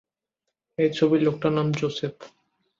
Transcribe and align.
এই 0.77 0.89
ছবির 0.97 1.21
লোকটার 1.23 1.51
নাম 1.53 1.67
জোসেফ। 1.71 2.15